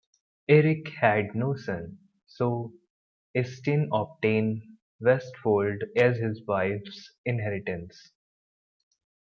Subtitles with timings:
[0.49, 2.73] Erik had no son, so
[3.35, 4.63] Eystein obtained
[4.99, 8.09] Vestfold as his wife's inheritance.